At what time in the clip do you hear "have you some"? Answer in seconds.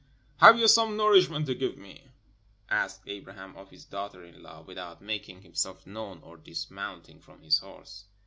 0.37-0.97